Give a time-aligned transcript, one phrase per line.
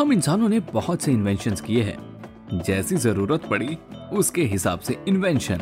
[0.00, 3.76] हम इंसानों ने बहुत से इन्वेंशन किए हैं। जैसी ज़रूरत पड़ी,
[4.12, 5.60] उसके हिसाब से इन्वेंशन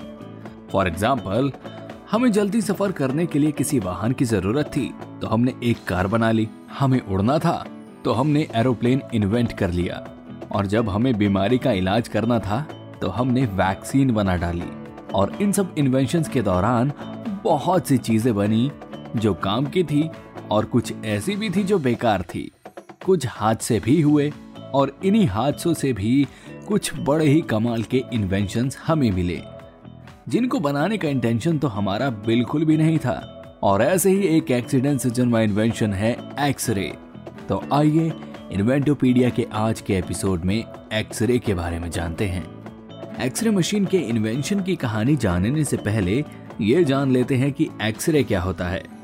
[0.73, 1.51] फॉर एग्ज़ाम्पल
[2.11, 4.87] हमें जल्दी सफ़र करने के लिए किसी वाहन की ज़रूरत थी
[5.21, 6.47] तो हमने एक कार बना ली।
[6.79, 7.65] हमें उड़ना था
[8.05, 9.97] तो हमने एरोप्लेन इन्वेंट कर लिया।
[10.53, 12.61] और जब हमें बीमारी का इलाज करना था
[13.01, 14.71] तो हमने वैक्सीन बना डाली।
[15.15, 16.93] और इन सब इन्वेंशन के दौरान
[17.45, 18.71] बहुत सी चीज़ें बनी,
[19.17, 20.09] जो काम की थी
[20.51, 22.51] और कुछ ऐसी भी थी जो बेकार थी।
[23.09, 24.33] कुछ हादसे भी हुए
[24.75, 26.27] और इन्हीं हादसों से भी
[26.69, 29.41] कुछ बड़े ही कमाल के इन्वेंशंस हमें मिले।
[30.29, 33.15] जिनको बनाने का इंटेंशन तो हमारा बिल्कुल भी नहीं था
[33.63, 36.93] और ऐसे ही एक एक्सीडेंट से जन्मा इन्वेंशन है एक्सरे
[37.49, 38.13] तो आइए
[38.53, 42.45] इन्वेंटोपीडिया के आज के एपिसोड में एक्सरे के बारे में जानते हैं।
[43.21, 46.25] एक्सरे मशीन के इन्वेंशन की कहानी जानने से पहले
[46.61, 48.98] ये जान लेते हैं कि एक्सरे क्या होता है।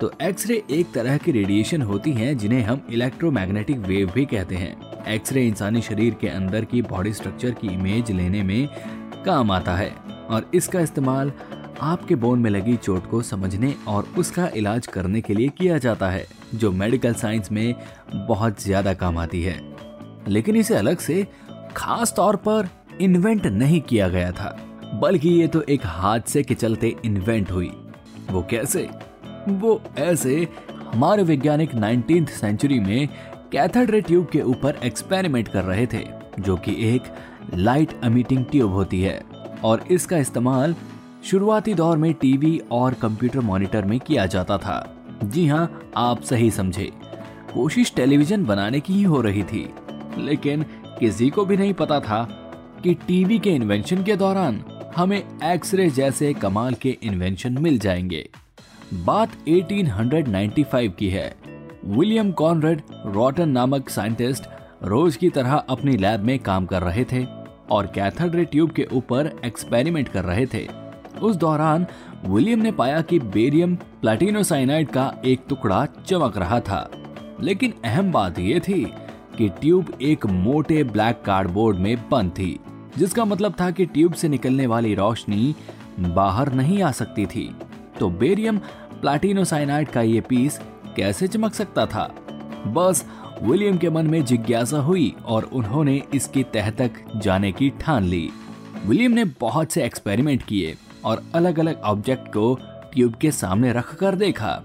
[0.00, 5.04] तो एक्सरे एक तरह की रेडिएशन होती है, जिन्हें हम इलेक्ट्रोमैग्नेटिक वेव भी कहते हैं।
[5.06, 8.68] एक्सरे इंसानी शरीर के अंदर की बॉडी स्ट्रक्चर की इमेज लेने में
[9.26, 9.90] काम आता है,
[10.30, 11.32] और इसका इस्तेमाल
[11.82, 16.10] आपके बोन में लगी चोट को समझने और उसका इलाज करने के लिए किया जाता
[16.10, 17.74] है, जो मेडिकल साइंस में
[18.18, 19.60] बहुत ज़्यादा काम आती है।
[20.28, 21.26] लेकिन इसे अलग से
[21.76, 22.68] खास तौर पर
[23.00, 24.56] इन्वेंट नहीं किया गया था,
[24.94, 27.72] बल्कि ये तो एक हादसे के चलते इन्वेंट हुई।
[28.30, 28.88] वो कैसे?
[29.48, 30.48] वो ऐसे
[30.92, 33.08] हमारे वैज्ञानिक 19th सेंचुरी में
[33.52, 36.04] कैथड रे ट्यूब के ऊपर एक्सपेरिमेंट कर रहे थे,
[36.40, 37.02] जो कि एक
[37.54, 39.22] लाइट एमिटिंग ट्यूब होती है,
[39.64, 40.74] और इसका इस्तेमाल
[41.24, 46.50] शुरुआती दौर में टीवी और कंप्यूटर मॉनिटर में किया जाता था। जी हाँ आप सही
[46.50, 46.92] समझे।
[47.54, 49.70] कोशिश टेलीविज़न बनाने की ही हो रही थी,
[50.18, 50.62] लेकिन
[51.00, 52.22] किसी को भी नहीं पता था
[52.82, 54.64] कि टीवी के इन्वेंशन के दौरान
[54.96, 58.30] हमें एक्सरे जैसे कमाल के इन्वेंशन मिल जाएँगे।
[58.94, 61.36] बात 1895 की है।
[61.84, 64.44] विलियम कॉनरेड, रॉटन नामक साइंटिस्ट,
[64.82, 67.26] रोज की तरह अपनी लैब में काम कर रहे थे
[67.70, 70.68] और कैथड रे ट्यूब के ऊपर एक्सपेरिमेंट कर रहे थे।
[71.22, 71.86] उस दौरान
[72.26, 76.90] विलियम ने पाया कि बेरियम प्लेटिनोसाइनाइड का एक टुकड़ा चमक रहा था।
[77.40, 78.92] लेकिन अहम बात यह थी
[79.38, 82.60] कि ट्यूब एक मोटे ब्लैक कार्डबोर्ड में बंद थी,
[82.98, 85.54] जिसका मतलब था कि ट्यूब से निकलने वाली रोशनी
[86.00, 87.56] बाहर नहीं आ सकती थी।
[88.00, 88.58] तो बेरियम
[89.00, 90.60] प्लाटिनोसाइनाइड का ये पीस
[90.96, 92.14] कैसे चमक सकता था?
[92.66, 93.06] बस,
[93.42, 98.30] विलियम के मन में जिज्ञासा हुई और उन्होंने इसकी तह तक जाने की ठान ली।
[98.86, 102.58] विलियम ने बहुत से एक्सपेरिमेंट किए और अलग अलग ऑब्जेक्ट को
[102.92, 104.62] ट्यूब के सामने रख कर देखा।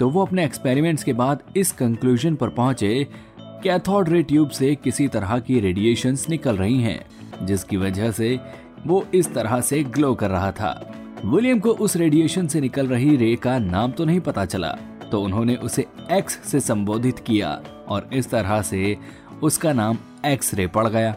[0.00, 3.08] तो वो अपने एक्सपेरिमेंट्स के बाद इस कंक्लूजन पर पहुँचे,
[3.40, 7.06] कैथोड रे ट्यूब से किसी तरह की रेडिएशंस निकल रही हैं,
[7.46, 8.40] जिसकी वजह से
[8.86, 10.91] वो इस तरह से ग्लो कर रहा था।
[11.24, 14.68] विलियम को उस रेडिएशन से निकल रही रे का नाम तो नहीं पता चला
[15.10, 17.50] तो उन्होंने उसे एक्स से संबोधित किया
[17.88, 18.96] और इस तरह से
[19.42, 21.14] उसका नाम एक्स रे पड़ गया।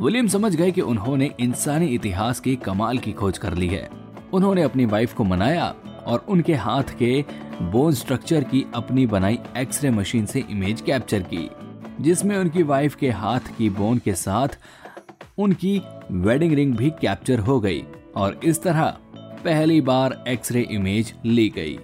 [0.00, 3.88] विलियम समझ गए कि उन्होंने इंसानी इतिहास की कमाल की खोज कर ली है।
[4.32, 5.74] उन्होंने अपनी वाइफ को मनाया
[6.06, 7.24] और उनके हाथ के
[7.62, 11.48] बोन स्ट्रक्चर की अपनी बनाई एक्सरे मशीन से इमेज कैप्चर की,
[12.00, 14.58] जिसमें उनकी वाइफ के हाथ की बोन के साथ
[15.38, 15.80] उनकी
[16.12, 17.84] वेडिंग रिंग भी कैप्चर हो गई
[18.16, 18.96] और इस तरह
[19.44, 21.78] पहली बार एक्सरे इमेज ली गई।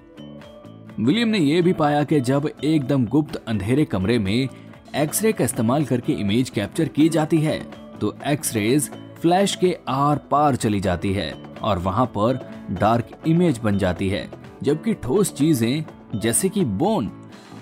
[1.00, 4.48] विलियम ने यह भी पाया कि जब एकदम गुप्त अंधेरे कमरे में
[4.96, 7.58] एक्सरे का इस्तेमाल करके इमेज कैप्चर की जाती है
[8.00, 8.90] तो एक्सरेज
[9.22, 11.32] फ्लैश के आर पार चली जाती है
[11.62, 12.38] और वहाँ पर
[12.70, 14.28] डार्क इमेज बन जाती है,
[14.62, 17.10] जबकि ठोस चीज़ें, जैसे कि बोन,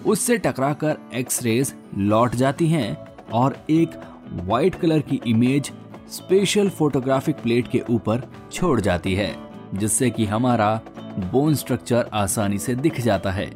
[0.06, 2.96] उससे टकराकर एक्सरेज लौट जाती हैं
[3.32, 4.00] और एक
[4.32, 5.70] व्हाइट कलर की इमेज
[6.11, 9.34] स्पेशल फोटोग्राफिक प्लेट के ऊपर छोड़ जाती है।
[9.74, 10.80] जिससे कि हमारा
[11.32, 13.50] बोन स्ट्रक्चर आसानी से दिख जाता है।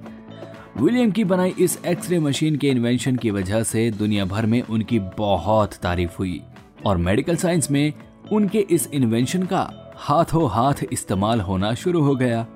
[0.76, 4.98] विलियम की बनाई इस एक्सरे मशीन के इन्वेंशन की वजह से दुनिया भर में उनकी
[5.18, 6.40] बहुत तारीफ़ हुई
[6.86, 7.92] और मेडिकल साइंस में
[8.32, 12.46] उनके इस इन्वेंशन का हाथों हाथ इस्तेमाल होना शुरू हो गया।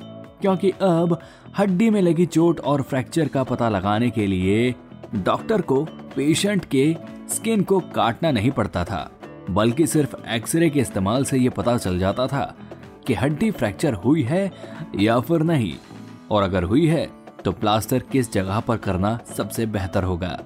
[0.40, 1.18] क्योंकि अब
[1.58, 4.74] हड्डी में लगी चोट और फ्रैक्चर का पता लगाने के लिए
[5.14, 5.84] डॉक्टर को
[6.16, 6.96] पेशेंट के
[7.30, 9.10] स्किन को काटना नहीं पड़ता था,
[9.50, 12.54] बल्कि सिर्फ़ एक्सरे के इस्तेमाल से यह पता चल जाता था
[13.06, 14.50] कि हड्डी फ्रैक्चर हुई है
[14.98, 15.74] या फिर नहीं।
[16.30, 17.08] और अगर हुई है
[17.44, 20.40] तो प्लास्टर किस जगह पर करना सबसे बेहतर होगा?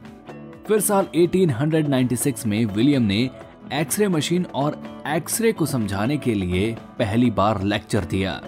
[0.66, 3.30] फिर साल 1896 में विलियम ने
[3.72, 8.40] एक्सरे मशीन और एक्सरे को समझाने के लिए पहली बार लेक्चर दिया।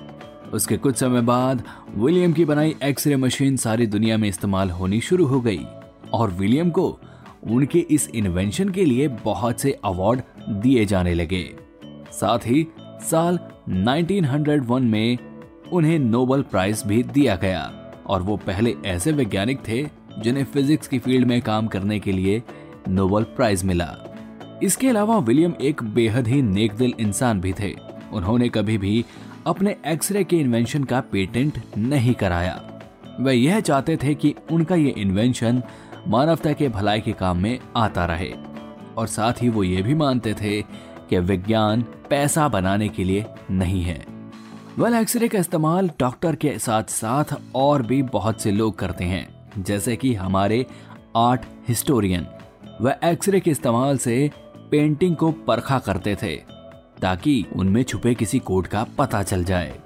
[0.52, 1.62] उसके कुछ समय बाद
[1.94, 5.66] विलियम की बनाई एक्सरे मशीन सारी दुनिया में इस्तेमाल होनी शुरू हो गई।
[6.12, 6.98] और विलियम को
[7.44, 11.44] उनके इस इन्वेंशन के लिए बहुत से अवार्ड दिए जाने लगे।
[12.12, 12.66] साथ ही
[13.00, 13.38] साल
[13.68, 15.18] 1901 में
[15.72, 17.72] उन्हें नोबल प्राइज भी दिया गया
[18.06, 19.88] और वो पहले ऐसे वैज्ञानिक थे
[20.18, 22.42] जिन्हें फिजिक्स की फ़ील्ड में काम करने के लिए
[22.88, 23.96] नोबल प्राइज मिला।
[24.62, 27.74] इसके अलावा विलियम एक बेहद ही नेकदिल इंसान भी थे।
[28.12, 29.04] उन्होंने कभी भी
[29.46, 32.80] अपने एक्सरे के इन्वेंशन का पेटेंट नहीं कराया।
[33.20, 35.62] वे यह चाहते थे कि उनका ये इन्वेंशन
[36.08, 38.34] मानवता के भलाई के काम में आता रहे।
[38.96, 43.82] और साथ ही वो ये भी मानते थे कि विज्ञान पैसा बनाने के लिए नहीं
[43.82, 44.04] है।
[44.78, 49.28] वेल एक्सरे का इस्तेमाल डॉक्टर के साथ साथ और भी बहुत से लोग करते हैं,
[49.58, 50.64] जैसे कि हमारे
[51.16, 52.26] आर्ट हिस्टोरियन।
[52.80, 54.30] वह एक्सरे के इस्तेमाल से
[54.70, 56.34] पेंटिंग को परखा करते थे,
[57.02, 59.78] ताकि उनमें छुपे किसी कोड का पता चल जाए।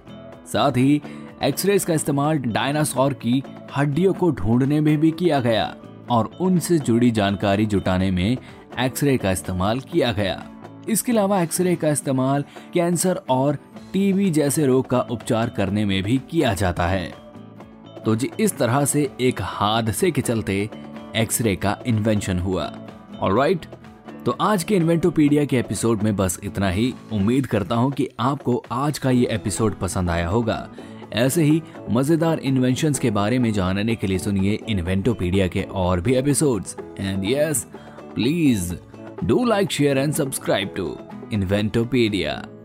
[0.46, 1.00] साथ ही
[1.42, 3.42] एक्सरेज का इस्तेमाल डायनासोर की
[3.76, 5.74] हड्डियों को ढूँढने में भी किया गया,
[6.10, 8.36] और उनसे जुड़ी जानकारी जुटाने में
[8.78, 10.42] एक्सरे का इस्तेमाल किया गया।
[10.88, 12.44] इसके अलावा एक्सरे का इस्तेमाल
[12.74, 13.58] कैंसर और
[13.92, 17.12] टीबी जैसे रोग का उपचार करने में भी किया जाता है।
[18.04, 20.68] तो जी, इस तरह से एक हादसे के चलते
[21.16, 22.72] एक्सरे का इन्वेंशन हुआ।
[23.20, 23.66] और राइट
[24.26, 28.62] तो आज के इन्वेंटोपीडिया के एपिसोड में बस इतना ही। उम्मीद करता हूँ कि आपको
[28.72, 30.68] आज का ये एपिसोड पसंद आया होगा।
[31.12, 36.14] ऐसे ही मज़ेदार इन्वेंशन के बारे में जानने के लिए सुनिए इन्वेंटोपीडिया के और भी
[36.14, 37.66] episodes and yes
[38.14, 38.74] please
[39.26, 40.96] Do like, share, and subscribe to
[41.30, 42.59] Inventopedia.